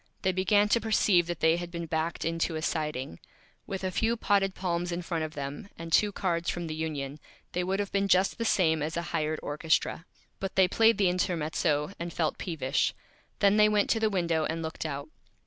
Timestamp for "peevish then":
12.39-13.57